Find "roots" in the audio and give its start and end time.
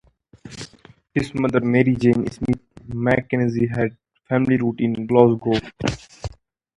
4.57-4.81